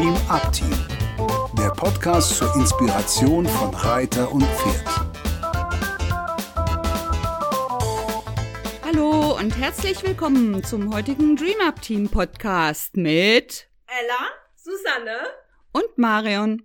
Dream 0.00 0.16
Up 0.30 0.50
Team, 0.50 0.72
der 1.58 1.68
Podcast 1.72 2.34
zur 2.38 2.56
Inspiration 2.56 3.44
von 3.44 3.74
Reiter 3.74 4.32
und 4.32 4.42
Pferd. 4.44 4.88
Hallo 8.82 9.36
und 9.36 9.50
herzlich 9.58 10.02
willkommen 10.02 10.64
zum 10.64 10.94
heutigen 10.94 11.36
Dream 11.36 11.60
Up 11.66 11.82
Team 11.82 12.08
Podcast 12.08 12.96
mit 12.96 13.68
Ella, 13.88 14.30
Susanne 14.56 15.18
und 15.72 15.98
Marion. 15.98 16.62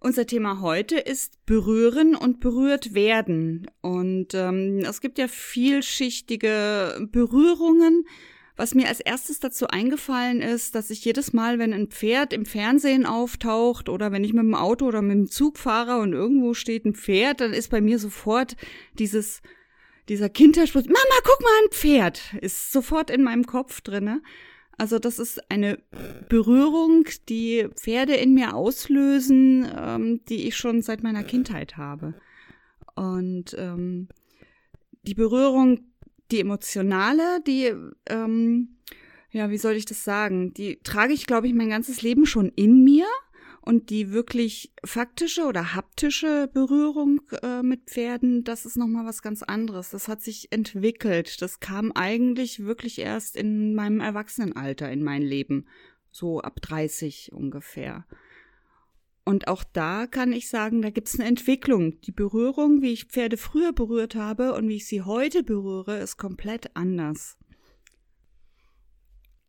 Unser 0.00 0.26
Thema 0.26 0.62
heute 0.62 0.98
ist 0.98 1.44
Berühren 1.44 2.16
und 2.16 2.40
berührt 2.40 2.94
werden. 2.94 3.70
Und 3.82 4.32
ähm, 4.32 4.78
es 4.88 5.02
gibt 5.02 5.18
ja 5.18 5.28
vielschichtige 5.28 7.08
Berührungen. 7.12 8.06
Was 8.58 8.74
mir 8.74 8.88
als 8.88 8.98
erstes 8.98 9.38
dazu 9.38 9.68
eingefallen 9.68 10.42
ist, 10.42 10.74
dass 10.74 10.90
ich 10.90 11.04
jedes 11.04 11.32
Mal, 11.32 11.60
wenn 11.60 11.72
ein 11.72 11.86
Pferd 11.86 12.32
im 12.32 12.44
Fernsehen 12.44 13.06
auftaucht 13.06 13.88
oder 13.88 14.10
wenn 14.10 14.24
ich 14.24 14.32
mit 14.32 14.42
dem 14.42 14.56
Auto 14.56 14.86
oder 14.86 15.00
mit 15.00 15.16
dem 15.16 15.30
Zug 15.30 15.58
fahre 15.58 16.00
und 16.00 16.12
irgendwo 16.12 16.54
steht 16.54 16.84
ein 16.84 16.96
Pferd, 16.96 17.40
dann 17.40 17.52
ist 17.52 17.70
bei 17.70 17.80
mir 17.80 18.00
sofort 18.00 18.56
dieses 18.98 19.42
dieser 20.08 20.28
Kinderspruch, 20.28 20.82
Mama, 20.86 20.98
guck 21.22 21.40
mal 21.40 21.50
ein 21.64 21.70
Pferd, 21.70 22.34
ist 22.40 22.72
sofort 22.72 23.10
in 23.10 23.22
meinem 23.22 23.46
Kopf 23.46 23.80
drinne. 23.80 24.22
Also 24.76 24.98
das 24.98 25.20
ist 25.20 25.50
eine 25.50 25.78
Berührung, 26.28 27.04
die 27.28 27.68
Pferde 27.76 28.14
in 28.14 28.34
mir 28.34 28.54
auslösen, 28.54 29.70
ähm, 29.76 30.20
die 30.28 30.48
ich 30.48 30.56
schon 30.56 30.82
seit 30.82 31.02
meiner 31.02 31.22
Kindheit 31.22 31.76
habe. 31.76 32.14
Und 32.96 33.54
ähm, 33.56 34.08
die 35.02 35.14
Berührung, 35.14 35.80
die 36.30 36.40
emotionale, 36.40 37.40
die, 37.46 37.72
ähm, 38.08 38.76
ja, 39.30 39.50
wie 39.50 39.58
soll 39.58 39.74
ich 39.74 39.84
das 39.84 40.04
sagen, 40.04 40.54
die 40.54 40.80
trage 40.82 41.12
ich, 41.12 41.26
glaube 41.26 41.46
ich, 41.46 41.54
mein 41.54 41.70
ganzes 41.70 42.02
Leben 42.02 42.26
schon 42.26 42.48
in 42.48 42.84
mir. 42.84 43.06
Und 43.60 43.90
die 43.90 44.12
wirklich 44.12 44.72
faktische 44.82 45.44
oder 45.44 45.74
haptische 45.74 46.48
Berührung 46.50 47.20
äh, 47.42 47.62
mit 47.62 47.90
Pferden, 47.90 48.42
das 48.42 48.64
ist 48.64 48.78
nochmal 48.78 49.04
was 49.04 49.20
ganz 49.20 49.42
anderes. 49.42 49.90
Das 49.90 50.08
hat 50.08 50.22
sich 50.22 50.50
entwickelt. 50.52 51.42
Das 51.42 51.60
kam 51.60 51.92
eigentlich 51.92 52.64
wirklich 52.64 52.98
erst 52.98 53.36
in 53.36 53.74
meinem 53.74 54.00
Erwachsenenalter 54.00 54.90
in 54.90 55.02
mein 55.02 55.20
Leben. 55.20 55.66
So 56.10 56.40
ab 56.40 56.62
30 56.62 57.32
ungefähr. 57.34 58.06
Und 59.28 59.46
auch 59.46 59.62
da 59.62 60.06
kann 60.06 60.32
ich 60.32 60.48
sagen, 60.48 60.80
da 60.80 60.88
gibt 60.88 61.08
es 61.08 61.20
eine 61.20 61.28
Entwicklung. 61.28 62.00
Die 62.00 62.12
Berührung, 62.12 62.80
wie 62.80 62.94
ich 62.94 63.04
Pferde 63.04 63.36
früher 63.36 63.74
berührt 63.74 64.14
habe 64.14 64.54
und 64.54 64.66
wie 64.70 64.76
ich 64.76 64.86
sie 64.86 65.02
heute 65.02 65.42
berühre, 65.42 65.98
ist 65.98 66.16
komplett 66.16 66.74
anders 66.74 67.36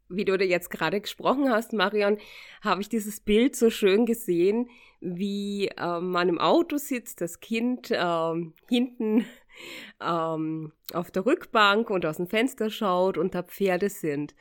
wie 0.10 0.26
du 0.26 0.36
da 0.38 0.44
jetzt 0.44 0.72
gerade 0.72 1.00
gesprochen 1.00 1.50
hast, 1.52 1.72
Marion, 1.72 2.18
habe 2.64 2.82
ich 2.82 2.90
dieses 2.90 3.20
Bild 3.20 3.56
so 3.56 3.70
schön 3.70 4.08
gesehen, 4.08 4.68
wie 5.02 5.68
äh, 5.68 6.00
man 6.00 6.30
im 6.30 6.40
Auto 6.40 6.78
sitzt, 6.78 7.22
das 7.22 7.40
Kind 7.40 7.92
äh, 7.92 8.34
hinten 8.68 9.26
ähm, 10.02 10.72
auf 10.94 11.12
der 11.12 11.26
Rückbank 11.26 11.90
und 11.90 12.06
aus 12.06 12.18
dem 12.18 12.28
Fenster 12.28 12.70
schaut 12.70 13.18
und 13.18 13.36
da 13.36 13.44
Pferde 13.44 13.90
sind. 13.90 14.36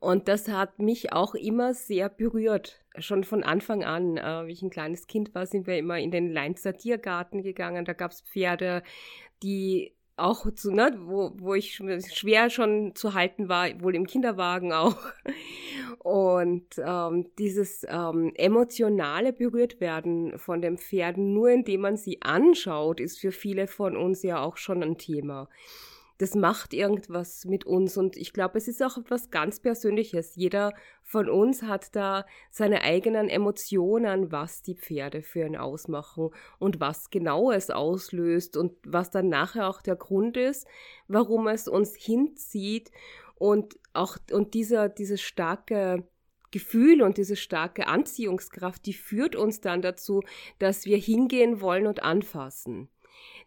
Und 0.00 0.28
das 0.28 0.48
hat 0.48 0.78
mich 0.78 1.12
auch 1.12 1.34
immer 1.34 1.74
sehr 1.74 2.08
berührt. 2.08 2.82
Schon 2.98 3.24
von 3.24 3.42
Anfang 3.42 3.84
an, 3.84 4.16
äh, 4.16 4.46
wie 4.46 4.52
ich 4.52 4.62
ein 4.62 4.70
kleines 4.70 5.06
Kind 5.06 5.34
war, 5.34 5.46
sind 5.46 5.66
wir 5.66 5.78
immer 5.78 5.98
in 5.98 6.10
den 6.10 6.30
Leinzer 6.30 6.76
Tiergarten 6.76 7.42
gegangen. 7.42 7.84
Da 7.84 7.92
gab's 7.92 8.22
Pferde, 8.22 8.82
die 9.42 9.94
auch 10.16 10.50
zu, 10.54 10.72
ne, 10.72 10.96
wo, 11.04 11.32
wo 11.36 11.54
ich 11.54 11.74
schwer 11.74 12.50
schon 12.50 12.94
zu 12.94 13.14
halten 13.14 13.48
war, 13.48 13.68
wohl 13.80 13.94
im 13.94 14.06
Kinderwagen 14.06 14.72
auch. 14.72 14.98
Und 15.98 16.66
ähm, 16.78 17.30
dieses 17.38 17.86
ähm, 17.88 18.32
emotionale 18.34 19.32
berührt 19.32 19.80
werden 19.80 20.38
von 20.38 20.60
den 20.60 20.78
Pferden, 20.78 21.32
nur 21.32 21.50
indem 21.50 21.82
man 21.82 21.96
sie 21.96 22.20
anschaut, 22.22 23.00
ist 23.00 23.20
für 23.20 23.32
viele 23.32 23.68
von 23.68 23.96
uns 23.96 24.22
ja 24.22 24.40
auch 24.40 24.56
schon 24.56 24.82
ein 24.82 24.98
Thema 24.98 25.48
das 26.18 26.34
macht 26.34 26.74
irgendwas 26.74 27.44
mit 27.44 27.64
uns 27.64 27.96
und 27.96 28.16
ich 28.16 28.32
glaube, 28.32 28.58
es 28.58 28.68
ist 28.68 28.82
auch 28.82 28.96
etwas 28.96 29.30
ganz 29.30 29.60
Persönliches. 29.60 30.36
Jeder 30.36 30.72
von 31.02 31.28
uns 31.28 31.62
hat 31.62 31.96
da 31.96 32.24
seine 32.50 32.82
eigenen 32.82 33.28
Emotionen, 33.28 34.30
was 34.30 34.62
die 34.62 34.74
Pferde 34.74 35.22
für 35.22 35.46
ihn 35.46 35.56
ausmachen 35.56 36.30
und 36.58 36.80
was 36.80 37.10
genau 37.10 37.50
es 37.50 37.70
auslöst 37.70 38.56
und 38.56 38.72
was 38.84 39.10
dann 39.10 39.28
nachher 39.28 39.68
auch 39.68 39.82
der 39.82 39.96
Grund 39.96 40.36
ist, 40.36 40.66
warum 41.08 41.48
es 41.48 41.68
uns 41.68 41.96
hinzieht 41.96 42.90
und 43.34 43.76
auch 43.92 44.16
und 44.30 44.54
dieser 44.54 44.88
dieses 44.88 45.20
starke 45.20 46.06
Gefühl 46.52 47.02
und 47.02 47.16
diese 47.16 47.34
starke 47.34 47.88
Anziehungskraft, 47.88 48.86
die 48.86 48.92
führt 48.92 49.34
uns 49.34 49.60
dann 49.60 49.82
dazu, 49.82 50.22
dass 50.58 50.84
wir 50.84 50.98
hingehen 50.98 51.60
wollen 51.60 51.86
und 51.86 52.02
anfassen. 52.02 52.88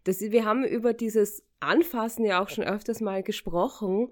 Das, 0.03 0.19
wir 0.19 0.43
haben 0.43 0.65
über 0.65 0.93
dieses 0.93 1.44
Anfassen 1.59 2.25
ja 2.25 2.41
auch 2.41 2.49
schon 2.49 2.63
öfters 2.63 3.01
mal 3.01 3.23
gesprochen. 3.23 4.11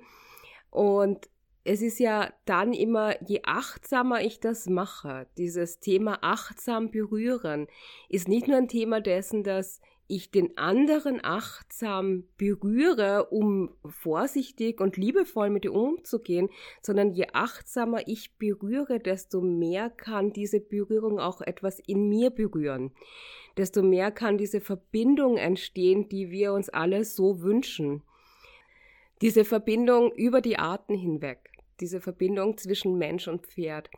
Und 0.70 1.30
es 1.64 1.82
ist 1.82 2.00
ja 2.00 2.34
dann 2.46 2.74
immer, 2.74 3.22
je 3.24 3.42
achtsamer 3.44 4.22
ich 4.22 4.40
das 4.40 4.68
mache, 4.68 5.28
dieses 5.38 5.80
Thema 5.80 6.20
achtsam 6.22 6.92
berühren, 6.92 7.68
ist 8.10 8.28
nicht 8.28 8.48
nur 8.48 8.58
ein 8.58 8.68
Thema 8.68 9.00
dessen, 9.00 9.44
dass 9.44 9.80
ich 10.08 10.32
den 10.32 10.58
anderen 10.58 11.20
achtsam 11.24 12.26
berühre, 12.38 13.28
um 13.32 13.72
vorsichtig 13.86 14.82
und 14.82 14.98
liebevoll 14.98 15.50
mit 15.50 15.66
ihm 15.66 15.74
umzugehen, 15.74 16.50
sondern 16.82 17.12
je 17.12 17.28
achtsamer 17.34 18.08
ich 18.08 18.38
berühre, 18.38 19.00
desto 19.00 19.42
mehr 19.42 19.90
kann 19.90 20.34
diese 20.34 20.60
Berührung 20.60 21.20
auch 21.20 21.42
etwas 21.42 21.80
in 21.80 22.10
mir 22.10 22.30
berühren 22.30 22.92
desto 23.58 23.84
mehr 23.84 24.12
kann 24.12 24.38
diese 24.38 24.62
Verbindung 24.62 25.38
entstehen, 25.38 26.10
die 26.10 26.32
wir 26.32 26.54
uns 26.54 26.70
alle 26.70 27.06
so 27.06 27.42
wünschen. 27.42 28.02
Diese 29.22 29.46
Verbindung 29.46 30.12
über 30.14 30.42
die 30.42 30.58
Arten 30.58 30.96
hinweg, 30.96 31.52
diese 31.80 32.02
Verbindung 32.02 32.58
zwischen 32.58 32.98
Mensch 32.98 33.28
und 33.28 33.46
Pferd. 33.48 33.90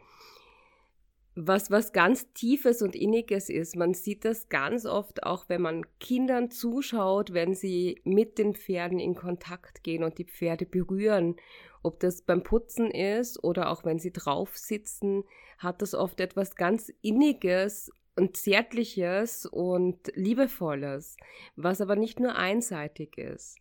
Was, 1.37 1.69
was 1.69 1.91
ganz 1.91 2.31
Tiefes 2.33 2.81
und 2.81 2.95
Inniges 2.95 3.49
ist. 3.49 3.75
Man 3.75 3.93
sieht 3.93 4.23
das 4.23 4.47
ganz 4.47 4.85
oft 4.85 5.23
auch, 5.23 5.49
wenn 5.49 5.61
man 5.61 5.85
Kindern 5.99 6.49
zuschaut, 6.49 7.33
wenn 7.33 7.53
sie 7.53 7.99
mit 8.05 8.37
den 8.37 8.55
Pferden 8.55 8.99
in 8.99 9.15
Kontakt 9.15 9.83
gehen 9.83 10.03
und 10.03 10.17
die 10.17 10.23
Pferde 10.23 10.65
berühren. 10.65 11.35
Ob 11.83 11.99
das 11.99 12.21
beim 12.21 12.41
Putzen 12.41 12.89
ist 12.89 13.43
oder 13.43 13.69
auch 13.69 13.83
wenn 13.83 13.99
sie 13.99 14.13
drauf 14.13 14.57
sitzen, 14.57 15.23
hat 15.57 15.81
das 15.81 15.93
oft 15.93 16.21
etwas 16.21 16.55
ganz 16.55 16.91
Inniges 17.01 17.91
und 18.15 18.37
Zärtliches 18.37 19.45
und 19.45 20.11
Liebevolles, 20.15 21.17
was 21.55 21.81
aber 21.81 21.95
nicht 21.95 22.19
nur 22.19 22.35
einseitig 22.35 23.17
ist. 23.17 23.57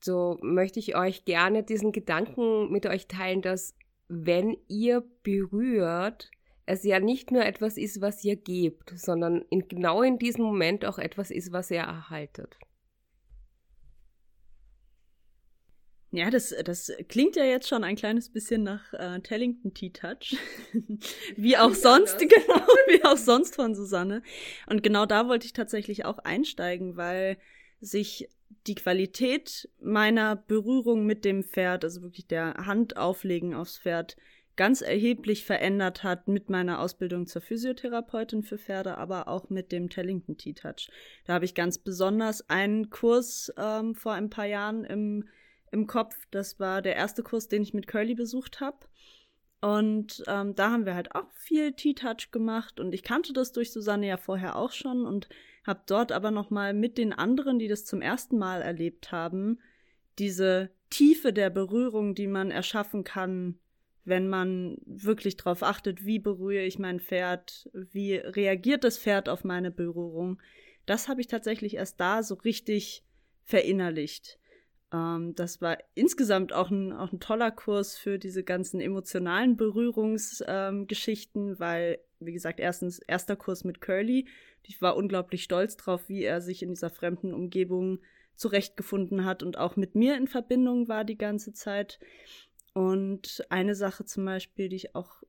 So 0.00 0.38
möchte 0.42 0.78
ich 0.80 0.96
euch 0.96 1.24
gerne 1.24 1.62
diesen 1.62 1.92
Gedanken 1.92 2.72
mit 2.72 2.86
euch 2.86 3.06
teilen, 3.08 3.42
dass 3.42 3.74
wenn 4.08 4.56
ihr 4.68 5.04
berührt, 5.22 6.30
es 6.66 6.84
ja 6.84 7.00
nicht 7.00 7.30
nur 7.30 7.44
etwas 7.44 7.76
ist, 7.76 8.00
was 8.00 8.22
ihr 8.24 8.36
gebt, 8.36 8.92
sondern 8.96 9.42
in, 9.50 9.68
genau 9.68 10.02
in 10.02 10.18
diesem 10.18 10.44
Moment 10.44 10.84
auch 10.84 10.98
etwas 10.98 11.30
ist, 11.30 11.52
was 11.52 11.70
ihr 11.70 11.80
erhaltet. 11.80 12.56
Ja, 16.14 16.28
das, 16.28 16.54
das 16.64 16.92
klingt 17.08 17.36
ja 17.36 17.44
jetzt 17.44 17.68
schon 17.68 17.84
ein 17.84 17.96
kleines 17.96 18.28
bisschen 18.28 18.62
nach 18.62 18.92
äh, 18.92 19.18
Tellington 19.20 19.72
Tea 19.72 19.90
Touch. 19.90 20.36
wie 21.36 21.56
auch 21.56 21.72
sonst, 21.72 22.18
genau, 22.20 22.66
wie 22.88 23.02
auch 23.02 23.16
sonst 23.16 23.54
von 23.54 23.74
Susanne. 23.74 24.22
Und 24.66 24.82
genau 24.82 25.06
da 25.06 25.26
wollte 25.26 25.46
ich 25.46 25.54
tatsächlich 25.54 26.04
auch 26.04 26.18
einsteigen, 26.18 26.98
weil 26.98 27.38
sich 27.80 28.28
die 28.66 28.74
Qualität 28.74 29.70
meiner 29.80 30.36
Berührung 30.36 31.06
mit 31.06 31.24
dem 31.24 31.42
Pferd, 31.42 31.82
also 31.82 32.02
wirklich 32.02 32.26
der 32.26 32.54
Hand 32.66 32.98
auflegen 32.98 33.54
aufs 33.54 33.78
Pferd, 33.78 34.16
ganz 34.56 34.80
erheblich 34.82 35.44
verändert 35.44 36.02
hat 36.02 36.28
mit 36.28 36.50
meiner 36.50 36.80
Ausbildung 36.80 37.26
zur 37.26 37.42
Physiotherapeutin 37.42 38.42
für 38.42 38.58
Pferde, 38.58 38.98
aber 38.98 39.28
auch 39.28 39.50
mit 39.50 39.72
dem 39.72 39.88
Tellington 39.88 40.36
Tea 40.36 40.54
Touch. 40.54 40.90
Da 41.24 41.34
habe 41.34 41.44
ich 41.44 41.54
ganz 41.54 41.78
besonders 41.78 42.48
einen 42.50 42.90
Kurs 42.90 43.52
ähm, 43.56 43.94
vor 43.94 44.12
ein 44.12 44.30
paar 44.30 44.46
Jahren 44.46 44.84
im 44.84 45.24
im 45.72 45.86
Kopf. 45.86 46.14
Das 46.30 46.60
war 46.60 46.82
der 46.82 46.94
erste 46.94 47.24
Kurs, 47.24 47.48
den 47.48 47.62
ich 47.62 47.74
mit 47.74 47.88
Curly 47.88 48.14
besucht 48.14 48.60
habe. 48.60 48.86
Und 49.60 50.22
ähm, 50.28 50.54
da 50.54 50.70
haben 50.70 50.86
wir 50.86 50.94
halt 50.94 51.14
auch 51.14 51.30
viel 51.34 51.72
T-Touch 51.72 52.30
gemacht 52.30 52.80
und 52.80 52.92
ich 52.92 53.04
kannte 53.04 53.32
das 53.32 53.52
durch 53.52 53.70
Susanne 53.70 54.08
ja 54.08 54.16
vorher 54.16 54.56
auch 54.56 54.72
schon 54.72 55.06
und 55.06 55.28
habe 55.64 55.82
dort 55.86 56.10
aber 56.10 56.32
noch 56.32 56.50
mal 56.50 56.74
mit 56.74 56.98
den 56.98 57.12
anderen, 57.12 57.60
die 57.60 57.68
das 57.68 57.84
zum 57.84 58.02
ersten 58.02 58.38
Mal 58.38 58.60
erlebt 58.60 59.12
haben, 59.12 59.60
diese 60.18 60.70
Tiefe 60.90 61.32
der 61.32 61.48
Berührung, 61.48 62.16
die 62.16 62.26
man 62.26 62.50
erschaffen 62.50 63.04
kann, 63.04 63.60
wenn 64.04 64.28
man 64.28 64.78
wirklich 64.84 65.36
darauf 65.36 65.62
achtet, 65.62 66.04
wie 66.04 66.18
berühre 66.18 66.64
ich 66.64 66.78
mein 66.78 67.00
Pferd, 67.00 67.70
wie 67.72 68.16
reagiert 68.16 68.84
das 68.84 68.98
Pferd 68.98 69.28
auf 69.28 69.44
meine 69.44 69.70
Berührung. 69.70 70.40
Das 70.86 71.08
habe 71.08 71.20
ich 71.20 71.28
tatsächlich 71.28 71.74
erst 71.74 72.00
da 72.00 72.22
so 72.22 72.34
richtig 72.34 73.04
verinnerlicht. 73.44 74.38
Ähm, 74.92 75.34
das 75.34 75.60
war 75.60 75.78
insgesamt 75.94 76.52
auch 76.52 76.70
ein, 76.70 76.92
auch 76.92 77.12
ein 77.12 77.20
toller 77.20 77.50
Kurs 77.50 77.96
für 77.96 78.18
diese 78.18 78.42
ganzen 78.44 78.80
emotionalen 78.80 79.56
Berührungsgeschichten, 79.56 81.48
ähm, 81.48 81.58
weil, 81.58 81.98
wie 82.20 82.32
gesagt, 82.32 82.60
erstens 82.60 82.98
erster 82.98 83.36
Kurs 83.36 83.64
mit 83.64 83.80
Curly. 83.80 84.26
Ich 84.64 84.82
war 84.82 84.96
unglaublich 84.96 85.42
stolz 85.42 85.76
drauf, 85.76 86.08
wie 86.08 86.24
er 86.24 86.40
sich 86.40 86.62
in 86.62 86.70
dieser 86.70 86.90
fremden 86.90 87.32
Umgebung 87.34 88.00
zurechtgefunden 88.34 89.24
hat 89.24 89.42
und 89.42 89.58
auch 89.58 89.76
mit 89.76 89.94
mir 89.94 90.16
in 90.16 90.26
Verbindung 90.26 90.88
war 90.88 91.04
die 91.04 91.18
ganze 91.18 91.52
Zeit. 91.52 91.98
Und 92.74 93.44
eine 93.50 93.74
Sache 93.74 94.04
zum 94.04 94.24
Beispiel, 94.24 94.68
die 94.68 94.76
ich 94.76 94.94
auch 94.94 95.22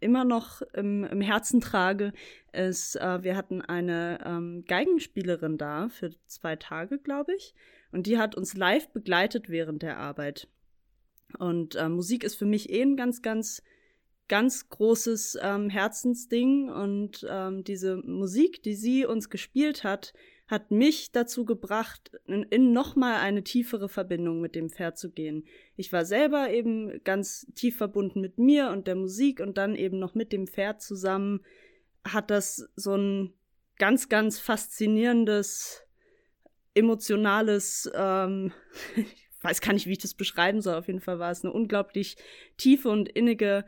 immer 0.00 0.24
noch 0.24 0.62
im, 0.74 1.04
im 1.04 1.20
Herzen 1.20 1.60
trage, 1.60 2.12
ist, 2.52 2.96
äh, 2.96 3.22
wir 3.22 3.36
hatten 3.36 3.60
eine 3.60 4.18
ähm, 4.24 4.64
Geigenspielerin 4.66 5.58
da 5.58 5.88
für 5.88 6.10
zwei 6.26 6.56
Tage, 6.56 6.98
glaube 6.98 7.34
ich. 7.34 7.54
Und 7.92 8.06
die 8.06 8.18
hat 8.18 8.34
uns 8.34 8.56
live 8.56 8.88
begleitet 8.88 9.48
während 9.48 9.82
der 9.82 9.98
Arbeit. 9.98 10.48
Und 11.38 11.76
äh, 11.76 11.88
Musik 11.88 12.24
ist 12.24 12.36
für 12.36 12.46
mich 12.46 12.70
eh 12.70 12.82
ein 12.82 12.96
ganz, 12.96 13.22
ganz, 13.22 13.62
ganz 14.26 14.68
großes 14.68 15.38
ähm, 15.40 15.70
Herzensding. 15.70 16.70
Und 16.70 17.26
ähm, 17.28 17.62
diese 17.62 17.98
Musik, 17.98 18.62
die 18.62 18.74
sie 18.74 19.04
uns 19.06 19.28
gespielt 19.28 19.84
hat, 19.84 20.12
hat 20.50 20.72
mich 20.72 21.12
dazu 21.12 21.44
gebracht, 21.44 22.10
in, 22.26 22.42
in 22.42 22.72
nochmal 22.72 23.20
eine 23.20 23.44
tiefere 23.44 23.88
Verbindung 23.88 24.40
mit 24.40 24.56
dem 24.56 24.68
Pferd 24.68 24.98
zu 24.98 25.12
gehen. 25.12 25.46
Ich 25.76 25.92
war 25.92 26.04
selber 26.04 26.50
eben 26.50 27.04
ganz 27.04 27.46
tief 27.54 27.76
verbunden 27.76 28.20
mit 28.20 28.38
mir 28.38 28.70
und 28.70 28.88
der 28.88 28.96
Musik 28.96 29.38
und 29.38 29.56
dann 29.56 29.76
eben 29.76 30.00
noch 30.00 30.16
mit 30.16 30.32
dem 30.32 30.48
Pferd 30.48 30.82
zusammen 30.82 31.44
hat 32.04 32.30
das 32.30 32.68
so 32.74 32.96
ein 32.96 33.32
ganz, 33.78 34.08
ganz 34.08 34.40
faszinierendes, 34.40 35.82
emotionales, 36.74 37.88
ähm, 37.94 38.52
ich 38.96 39.28
weiß 39.42 39.60
gar 39.60 39.72
nicht, 39.72 39.86
wie 39.86 39.92
ich 39.92 39.98
das 39.98 40.14
beschreiben 40.14 40.62
soll. 40.62 40.74
Auf 40.74 40.88
jeden 40.88 41.00
Fall 41.00 41.20
war 41.20 41.30
es 41.30 41.44
eine 41.44 41.52
unglaublich 41.52 42.16
tiefe 42.56 42.88
und 42.88 43.08
innige 43.08 43.64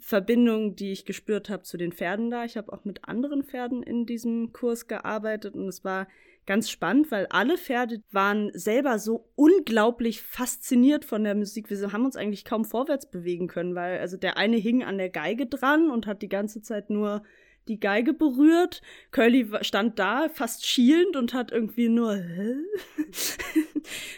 Verbindung, 0.00 0.76
die 0.76 0.92
ich 0.92 1.04
gespürt 1.04 1.50
habe 1.50 1.62
zu 1.62 1.76
den 1.76 1.92
Pferden 1.92 2.30
da. 2.30 2.44
Ich 2.44 2.56
habe 2.56 2.72
auch 2.72 2.84
mit 2.84 3.04
anderen 3.04 3.44
Pferden 3.44 3.82
in 3.82 4.06
diesem 4.06 4.52
Kurs 4.52 4.86
gearbeitet 4.86 5.54
und 5.54 5.68
es 5.68 5.84
war 5.84 6.08
ganz 6.46 6.70
spannend, 6.70 7.10
weil 7.10 7.26
alle 7.26 7.58
Pferde 7.58 8.02
waren 8.10 8.50
selber 8.54 8.98
so 8.98 9.28
unglaublich 9.34 10.22
fasziniert 10.22 11.04
von 11.04 11.22
der 11.22 11.34
Musik. 11.34 11.68
Wir 11.68 11.92
haben 11.92 12.06
uns 12.06 12.16
eigentlich 12.16 12.46
kaum 12.46 12.64
vorwärts 12.64 13.10
bewegen 13.10 13.48
können, 13.48 13.74
weil 13.74 13.98
also 13.98 14.16
der 14.16 14.38
eine 14.38 14.56
hing 14.56 14.82
an 14.82 14.96
der 14.96 15.10
Geige 15.10 15.46
dran 15.46 15.90
und 15.90 16.06
hat 16.06 16.22
die 16.22 16.28
ganze 16.28 16.62
Zeit 16.62 16.88
nur 16.88 17.22
die 17.68 17.78
Geige 17.78 18.14
berührt. 18.14 18.80
Curly 19.10 19.50
stand 19.60 19.98
da 19.98 20.30
fast 20.30 20.66
schielend 20.66 21.16
und 21.16 21.34
hat 21.34 21.52
irgendwie 21.52 21.90
nur 21.90 22.14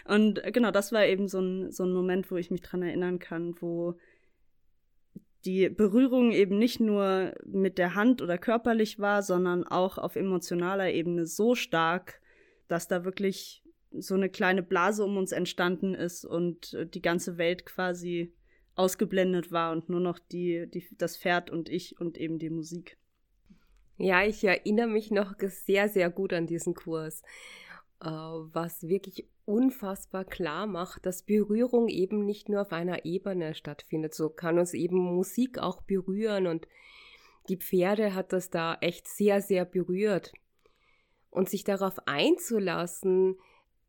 und 0.06 0.41
genau, 0.53 0.71
das 0.71 0.93
war 0.93 1.05
eben 1.05 1.26
so 1.26 1.41
ein, 1.41 1.73
so 1.73 1.83
ein 1.83 1.93
Moment, 1.93 2.31
wo 2.31 2.37
ich 2.37 2.53
mich 2.53 2.62
dran 2.62 2.83
erinnern 2.83 3.19
kann, 3.19 3.56
wo 3.61 3.99
die 5.44 5.69
Berührung 5.69 6.32
eben 6.32 6.58
nicht 6.58 6.81
nur 6.81 7.34
mit 7.44 7.78
der 7.78 7.94
Hand 7.94 8.22
oder 8.22 8.38
körperlich 8.38 8.98
war, 8.98 9.22
sondern 9.22 9.64
auch 9.64 9.98
auf 9.98 10.16
emotionaler 10.16 10.92
Ebene 10.92 11.26
so 11.26 11.54
stark, 11.54 12.20
dass 12.69 12.88
da 12.88 13.04
wirklich 13.04 13.62
so 13.92 14.14
eine 14.14 14.28
kleine 14.28 14.62
Blase 14.62 15.04
um 15.04 15.16
uns 15.16 15.32
entstanden 15.32 15.94
ist 15.94 16.25
und 16.25 16.76
die 16.94 17.02
ganze 17.02 17.38
Welt 17.38 17.66
quasi 17.66 18.32
ausgeblendet 18.75 19.50
war 19.50 19.72
und 19.72 19.88
nur 19.88 20.00
noch 20.00 20.19
die, 20.19 20.66
die, 20.69 20.87
das 20.96 21.16
Pferd 21.16 21.50
und 21.50 21.69
ich 21.69 22.00
und 22.00 22.16
eben 22.16 22.38
die 22.38 22.50
Musik. 22.50 22.96
Ja, 23.98 24.25
ich 24.25 24.42
erinnere 24.44 24.87
mich 24.87 25.10
noch 25.10 25.34
sehr, 25.38 25.88
sehr 25.88 26.08
gut 26.08 26.32
an 26.32 26.46
diesen 26.46 26.75
Kurs, 26.75 27.20
äh, 27.20 27.69
was 28.00 28.88
wirklich 28.88 29.29
unfassbar 29.44 30.25
klar 30.25 30.67
macht, 30.67 31.05
dass 31.06 31.23
Berührung 31.23 31.88
eben 31.88 32.25
nicht 32.25 32.49
nur 32.49 32.62
auf 32.62 32.73
einer 32.73 33.05
Ebene 33.05 33.55
stattfindet. 33.55 34.14
So 34.14 34.31
kann 34.31 34.58
uns 34.58 34.75
eben 34.75 34.99
Musik 34.99 35.58
auch 35.58 35.82
berühren 35.82 36.47
und 36.47 36.67
die 37.49 37.56
Pferde 37.56 38.14
hat 38.14 38.32
das 38.32 38.50
da 38.50 38.76
echt 38.81 39.08
sehr, 39.08 39.43
sehr 39.43 39.64
berührt. 39.64 40.32
Und 41.31 41.49
sich 41.49 41.62
darauf 41.62 42.06
einzulassen, 42.06 43.38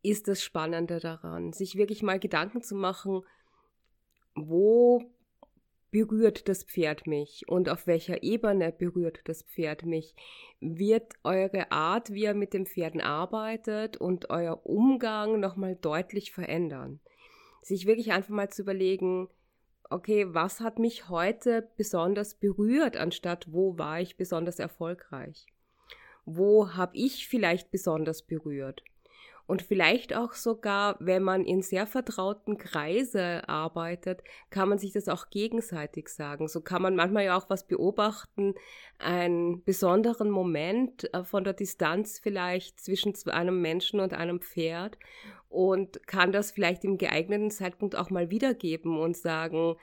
ist 0.02 0.28
das 0.28 0.42
Spannende 0.42 0.98
daran. 0.98 1.52
Sich 1.52 1.76
wirklich 1.76 2.02
mal 2.02 2.18
Gedanken 2.18 2.62
zu 2.62 2.74
machen, 2.74 3.22
wo 4.34 5.02
berührt 5.92 6.48
das 6.48 6.64
Pferd 6.64 7.06
mich 7.06 7.44
und 7.46 7.68
auf 7.68 7.86
welcher 7.86 8.22
Ebene 8.24 8.72
berührt 8.72 9.20
das 9.24 9.42
Pferd 9.42 9.84
mich, 9.84 10.16
wird 10.58 11.12
eure 11.22 11.70
Art, 11.70 12.12
wie 12.12 12.24
ihr 12.24 12.34
mit 12.34 12.54
den 12.54 12.66
Pferden 12.66 13.00
arbeitet 13.00 13.98
und 13.98 14.30
euer 14.30 14.66
Umgang 14.66 15.38
nochmal 15.38 15.76
deutlich 15.76 16.32
verändern. 16.32 16.98
Sich 17.60 17.86
wirklich 17.86 18.10
einfach 18.10 18.30
mal 18.30 18.48
zu 18.48 18.62
überlegen, 18.62 19.28
okay, 19.90 20.26
was 20.34 20.60
hat 20.60 20.78
mich 20.78 21.10
heute 21.10 21.68
besonders 21.76 22.34
berührt, 22.34 22.96
anstatt 22.96 23.52
wo 23.52 23.76
war 23.76 24.00
ich 24.00 24.16
besonders 24.16 24.58
erfolgreich? 24.58 25.46
Wo 26.24 26.74
habe 26.74 26.96
ich 26.96 27.28
vielleicht 27.28 27.70
besonders 27.70 28.22
berührt? 28.22 28.82
Und 29.46 29.62
vielleicht 29.62 30.14
auch 30.14 30.32
sogar, 30.32 30.96
wenn 31.00 31.22
man 31.22 31.44
in 31.44 31.62
sehr 31.62 31.86
vertrauten 31.86 32.58
Kreise 32.58 33.48
arbeitet, 33.48 34.22
kann 34.50 34.68
man 34.68 34.78
sich 34.78 34.92
das 34.92 35.08
auch 35.08 35.30
gegenseitig 35.30 36.08
sagen. 36.08 36.48
So 36.48 36.60
kann 36.60 36.82
man 36.82 36.94
manchmal 36.94 37.24
ja 37.24 37.36
auch 37.36 37.50
was 37.50 37.66
beobachten, 37.66 38.54
einen 38.98 39.62
besonderen 39.64 40.30
Moment 40.30 41.12
äh, 41.12 41.24
von 41.24 41.44
der 41.44 41.54
Distanz 41.54 42.18
vielleicht 42.20 42.80
zwischen 42.80 43.14
einem 43.30 43.60
Menschen 43.60 44.00
und 44.00 44.14
einem 44.14 44.40
Pferd 44.40 44.96
und 45.48 46.06
kann 46.06 46.32
das 46.32 46.50
vielleicht 46.50 46.84
im 46.84 46.96
geeigneten 46.96 47.50
Zeitpunkt 47.50 47.96
auch 47.96 48.10
mal 48.10 48.30
wiedergeben 48.30 48.98
und 48.98 49.16
sagen, 49.16 49.76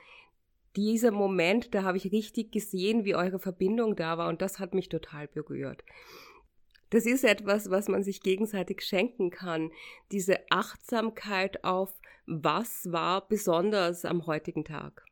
dieser 0.76 1.10
Moment, 1.10 1.74
da 1.74 1.82
habe 1.82 1.96
ich 1.96 2.12
richtig 2.12 2.52
gesehen, 2.52 3.04
wie 3.04 3.14
eure 3.14 3.38
Verbindung 3.38 3.96
da 3.96 4.18
war 4.18 4.28
und 4.28 4.40
das 4.40 4.58
hat 4.58 4.74
mich 4.74 4.88
total 4.88 5.28
berührt. 5.28 5.84
Das 6.90 7.06
ist 7.06 7.24
etwas, 7.24 7.70
was 7.70 7.88
man 7.88 8.02
sich 8.02 8.20
gegenseitig 8.20 8.82
schenken 8.82 9.30
kann. 9.30 9.70
Diese 10.12 10.38
Achtsamkeit 10.50 11.64
auf, 11.64 11.92
was 12.26 12.90
war 12.92 13.26
besonders 13.28 14.04
am 14.04 14.26
heutigen 14.26 14.64
Tag. 14.64 15.04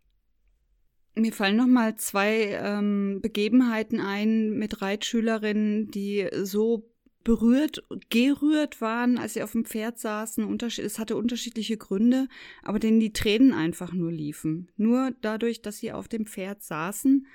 Mir 1.14 1.32
fallen 1.32 1.56
noch 1.56 1.66
mal 1.66 1.96
zwei 1.96 2.58
ähm, 2.62 3.20
Begebenheiten 3.20 4.00
ein 4.00 4.50
mit 4.50 4.82
Reitschülerinnen, 4.82 5.90
die 5.90 6.28
so 6.42 6.88
berührt, 7.24 7.84
gerührt 8.08 8.80
waren, 8.80 9.18
als 9.18 9.34
sie 9.34 9.42
auf 9.42 9.52
dem 9.52 9.64
Pferd 9.64 9.98
saßen. 9.98 10.58
Es 10.78 10.98
hatte 10.98 11.16
unterschiedliche 11.16 11.76
Gründe, 11.76 12.28
aber 12.62 12.78
denen 12.78 13.00
die 13.00 13.12
Tränen 13.12 13.52
einfach 13.52 13.92
nur 13.92 14.12
liefen. 14.12 14.70
Nur 14.76 15.12
dadurch, 15.20 15.60
dass 15.60 15.78
sie 15.78 15.92
auf 15.92 16.08
dem 16.08 16.26
Pferd 16.26 16.62
saßen 16.62 17.26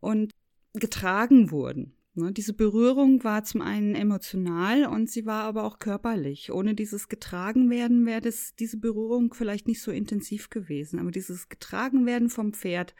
und 0.00 0.32
getragen 0.74 1.50
wurden. 1.50 1.94
Ne, 2.14 2.30
diese 2.30 2.52
Berührung 2.52 3.24
war 3.24 3.42
zum 3.42 3.62
einen 3.62 3.94
emotional 3.94 4.84
und 4.84 5.08
sie 5.08 5.24
war 5.24 5.44
aber 5.44 5.64
auch 5.64 5.78
körperlich. 5.78 6.52
Ohne 6.52 6.74
dieses 6.74 7.08
Getragenwerden 7.08 8.04
wäre 8.04 8.20
das, 8.20 8.54
diese 8.54 8.76
Berührung 8.76 9.32
vielleicht 9.32 9.66
nicht 9.66 9.80
so 9.80 9.90
intensiv 9.90 10.50
gewesen. 10.50 10.98
Aber 10.98 11.10
dieses 11.10 11.48
Getragenwerden 11.48 12.28
vom 12.28 12.52
Pferd, 12.52 12.94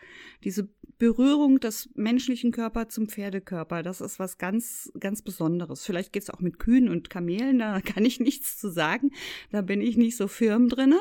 diese 0.45 0.71
Berührung 0.97 1.61
des 1.61 1.91
menschlichen 1.95 2.53
Körpers 2.53 2.95
zum 2.95 3.07
Pferdekörper, 3.07 3.83
das 3.83 4.01
ist 4.01 4.19
was 4.19 4.39
ganz, 4.39 4.91
ganz 4.99 5.21
Besonderes. 5.21 5.85
Vielleicht 5.85 6.15
geht 6.15 6.23
es 6.23 6.31
auch 6.31 6.41
mit 6.41 6.59
Kühen 6.59 6.89
und 6.89 7.11
Kamelen, 7.11 7.59
da 7.59 7.81
kann 7.83 8.07
ich 8.07 8.19
nichts 8.19 8.57
zu 8.57 8.71
sagen. 8.71 9.11
Da 9.51 9.61
bin 9.61 9.83
ich 9.83 9.99
nicht 9.99 10.17
so 10.17 10.27
firm 10.27 10.71
drinne. 10.71 10.99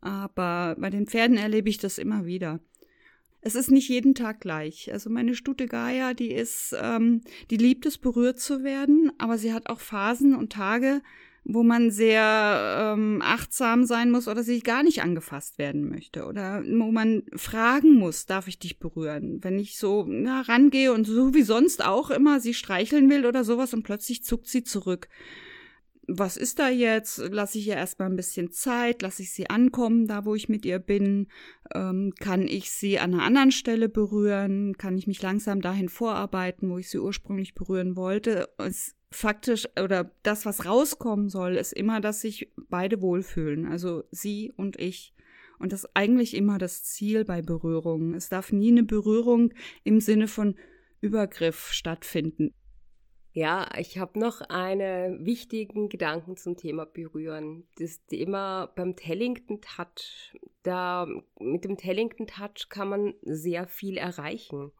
Aber 0.00 0.76
bei 0.78 0.88
den 0.88 1.06
Pferden 1.06 1.36
erlebe 1.36 1.68
ich 1.68 1.76
das 1.76 1.98
immer 1.98 2.24
wieder 2.24 2.60
es 3.44 3.54
ist 3.54 3.70
nicht 3.70 3.88
jeden 3.88 4.14
Tag 4.14 4.40
gleich. 4.40 4.90
Also 4.92 5.10
meine 5.10 5.34
Stute 5.34 5.66
Gaia, 5.66 6.14
die 6.14 6.32
ist, 6.32 6.74
ähm, 6.80 7.20
die 7.50 7.58
liebt 7.58 7.84
es, 7.84 7.98
berührt 7.98 8.40
zu 8.40 8.64
werden, 8.64 9.12
aber 9.18 9.36
sie 9.36 9.52
hat 9.52 9.68
auch 9.68 9.80
Phasen 9.80 10.34
und 10.34 10.50
Tage, 10.50 11.02
wo 11.44 11.62
man 11.62 11.90
sehr 11.90 12.94
ähm, 12.96 13.20
achtsam 13.22 13.84
sein 13.84 14.10
muss 14.10 14.28
oder 14.28 14.42
sich 14.42 14.64
gar 14.64 14.82
nicht 14.82 15.02
angefasst 15.02 15.58
werden 15.58 15.90
möchte 15.90 16.24
oder 16.24 16.62
wo 16.64 16.90
man 16.90 17.24
fragen 17.36 17.98
muss, 17.98 18.24
darf 18.24 18.48
ich 18.48 18.58
dich 18.58 18.78
berühren? 18.78 19.44
Wenn 19.44 19.58
ich 19.58 19.76
so 19.76 20.06
na, 20.08 20.40
rangehe 20.40 20.94
und 20.94 21.04
so 21.04 21.34
wie 21.34 21.42
sonst 21.42 21.84
auch 21.84 22.10
immer 22.10 22.40
sie 22.40 22.54
streicheln 22.54 23.10
will 23.10 23.26
oder 23.26 23.44
sowas 23.44 23.74
und 23.74 23.82
plötzlich 23.82 24.24
zuckt 24.24 24.48
sie 24.48 24.64
zurück 24.64 25.08
was 26.06 26.36
ist 26.36 26.58
da 26.58 26.68
jetzt? 26.68 27.18
Lasse 27.18 27.58
ich 27.58 27.68
ihr 27.68 27.76
erstmal 27.76 28.08
ein 28.10 28.16
bisschen 28.16 28.50
Zeit, 28.50 29.02
lasse 29.02 29.22
ich 29.22 29.32
sie 29.32 29.48
ankommen, 29.50 30.06
da 30.06 30.24
wo 30.24 30.34
ich 30.34 30.48
mit 30.48 30.64
ihr 30.64 30.78
bin? 30.78 31.28
Ähm, 31.74 32.12
kann 32.18 32.46
ich 32.46 32.70
sie 32.70 32.98
an 32.98 33.14
einer 33.14 33.22
anderen 33.22 33.52
Stelle 33.52 33.88
berühren? 33.88 34.76
Kann 34.76 34.98
ich 34.98 35.06
mich 35.06 35.22
langsam 35.22 35.60
dahin 35.60 35.88
vorarbeiten, 35.88 36.70
wo 36.70 36.78
ich 36.78 36.90
sie 36.90 36.98
ursprünglich 36.98 37.54
berühren 37.54 37.96
wollte? 37.96 38.48
Es, 38.58 38.94
faktisch 39.10 39.66
oder 39.80 40.10
das, 40.22 40.44
was 40.44 40.66
rauskommen 40.66 41.28
soll, 41.28 41.56
ist 41.56 41.72
immer, 41.72 42.00
dass 42.00 42.20
sich 42.20 42.52
beide 42.68 43.00
wohlfühlen, 43.00 43.66
also 43.66 44.04
sie 44.10 44.52
und 44.56 44.78
ich. 44.78 45.14
Und 45.58 45.72
das 45.72 45.84
ist 45.84 45.90
eigentlich 45.94 46.34
immer 46.34 46.58
das 46.58 46.82
Ziel 46.84 47.24
bei 47.24 47.40
Berührungen. 47.40 48.14
Es 48.14 48.28
darf 48.28 48.52
nie 48.52 48.72
eine 48.72 48.82
Berührung 48.82 49.54
im 49.84 50.00
Sinne 50.00 50.26
von 50.26 50.56
Übergriff 51.00 51.70
stattfinden. 51.70 52.52
Ja, 53.36 53.68
ich 53.76 53.98
habe 53.98 54.16
noch 54.20 54.42
einen 54.42 55.26
wichtigen 55.26 55.88
Gedanken 55.88 56.36
zum 56.36 56.56
Thema 56.56 56.86
Berühren. 56.86 57.66
Das 57.80 58.06
Thema 58.06 58.66
beim 58.76 58.94
Tellington 58.94 59.60
Touch. 59.60 60.38
Da, 60.62 61.08
mit 61.40 61.64
dem 61.64 61.76
Tellington 61.76 62.28
Touch 62.28 62.68
kann 62.68 62.88
man 62.88 63.14
sehr 63.22 63.66
viel 63.66 63.98
erreichen. 63.98 64.70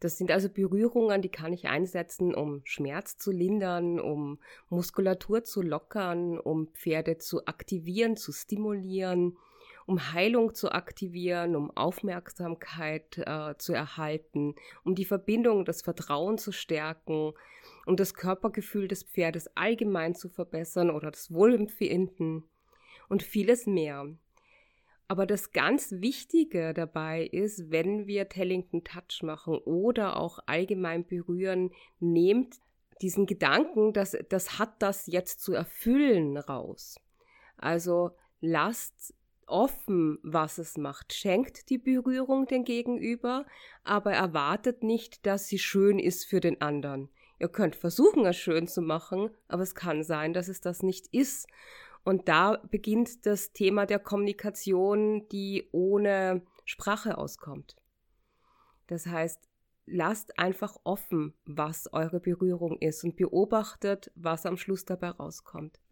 Das 0.00 0.16
sind 0.16 0.30
also 0.30 0.48
Berührungen, 0.48 1.20
die 1.20 1.28
kann 1.28 1.52
ich 1.52 1.68
einsetzen, 1.68 2.34
um 2.34 2.62
Schmerz 2.64 3.18
zu 3.18 3.30
lindern, 3.30 4.00
um 4.00 4.38
Muskulatur 4.70 5.44
zu 5.44 5.60
lockern, 5.60 6.38
um 6.38 6.68
Pferde 6.68 7.18
zu 7.18 7.44
aktivieren, 7.44 8.16
zu 8.16 8.32
stimulieren, 8.32 9.36
um 9.84 10.14
Heilung 10.14 10.54
zu 10.54 10.72
aktivieren, 10.72 11.56
um 11.56 11.70
Aufmerksamkeit 11.76 13.18
äh, 13.18 13.54
zu 13.58 13.74
erhalten, 13.74 14.54
um 14.82 14.94
die 14.94 15.04
Verbindung, 15.04 15.66
das 15.66 15.82
Vertrauen 15.82 16.38
zu 16.38 16.52
stärken, 16.52 17.34
um 17.86 17.96
das 17.96 18.14
Körpergefühl 18.14 18.88
des 18.88 19.02
Pferdes 19.02 19.56
allgemein 19.56 20.14
zu 20.14 20.28
verbessern 20.28 20.90
oder 20.90 21.10
das 21.10 21.32
Wohlempfinden 21.32 22.44
und 23.08 23.22
vieles 23.22 23.66
mehr. 23.66 24.06
Aber 25.08 25.26
das 25.26 25.52
ganz 25.52 25.92
Wichtige 25.98 26.72
dabei 26.72 27.24
ist, 27.24 27.70
wenn 27.70 28.06
wir 28.06 28.28
Tellington 28.28 28.82
Touch 28.84 29.22
machen 29.22 29.58
oder 29.58 30.16
auch 30.16 30.38
allgemein 30.46 31.06
berühren, 31.06 31.70
nehmt 32.00 32.60
diesen 33.02 33.26
Gedanken, 33.26 33.92
dass 33.92 34.16
das 34.28 34.58
hat 34.58 34.80
das 34.80 35.06
jetzt 35.06 35.40
zu 35.40 35.52
erfüllen 35.52 36.38
raus. 36.38 36.98
Also 37.58 38.12
lasst 38.40 39.14
offen, 39.46 40.18
was 40.22 40.58
es 40.58 40.78
macht. 40.78 41.12
Schenkt 41.12 41.68
die 41.68 41.78
Berührung 41.78 42.46
den 42.46 42.64
Gegenüber, 42.64 43.44
aber 43.84 44.12
erwartet 44.12 44.82
nicht, 44.82 45.26
dass 45.26 45.46
sie 45.46 45.58
schön 45.58 45.98
ist 45.98 46.24
für 46.24 46.40
den 46.40 46.60
anderen. 46.60 47.10
Ihr 47.42 47.48
könnt 47.48 47.76
versuchen, 47.76 48.24
es 48.24 48.36
schön 48.36 48.68
zu 48.68 48.80
machen, 48.80 49.28
aber 49.48 49.62
es 49.62 49.74
kann 49.74 50.02
sein, 50.04 50.32
dass 50.32 50.48
es 50.48 50.60
das 50.60 50.82
nicht 50.82 51.08
ist. 51.08 51.48
Und 52.04 52.28
da 52.28 52.62
beginnt 52.70 53.26
das 53.26 53.52
Thema 53.52 53.84
der 53.84 53.98
Kommunikation, 53.98 55.28
die 55.28 55.68
ohne 55.72 56.42
Sprache 56.64 57.18
auskommt. 57.18 57.76
Das 58.86 59.06
heißt, 59.06 59.48
lasst 59.86 60.38
einfach 60.38 60.76
offen, 60.84 61.34
was 61.44 61.92
eure 61.92 62.20
Berührung 62.20 62.78
ist 62.78 63.04
und 63.04 63.16
beobachtet, 63.16 64.12
was 64.14 64.46
am 64.46 64.56
Schluss 64.56 64.84
dabei 64.84 65.10
rauskommt 65.10 65.82